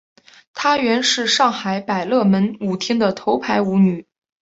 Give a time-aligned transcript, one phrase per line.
[0.55, 4.07] 她原是上海百乐门舞厅的头牌舞女。